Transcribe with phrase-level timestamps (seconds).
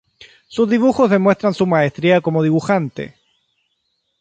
[0.47, 3.13] Sus dibujos demuestran su maestría como dibujante.